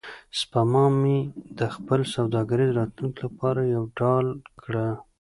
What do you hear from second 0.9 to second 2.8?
مې د خپل سوداګریز